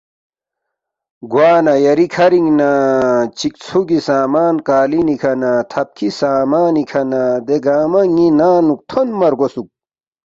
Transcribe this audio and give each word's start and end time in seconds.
گوانہ 1.31 1.73
یری 1.85 2.07
کَھرِنگ 2.13 2.49
نہ 2.59 2.69
چِک 3.37 3.53
ژُھوگی 3.65 3.99
سامان 4.07 4.55
قالینی 4.67 5.15
کھہ 5.21 5.31
نہ 5.41 5.51
تھبکھی 5.71 6.09
سامانی 6.19 6.83
کھہ 6.89 7.01
نہ 7.11 7.23
دے 7.45 7.57
گنگمہ 7.65 8.01
ن٘ی 8.15 8.27
ننگ 8.39 8.61
نُو 8.65 8.75
تھونما 8.89 9.27
رگوسُوک 9.31 9.67